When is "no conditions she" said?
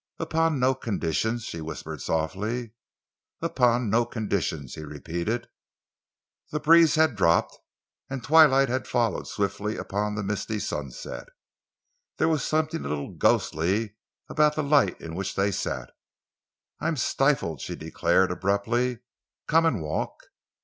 0.59-1.61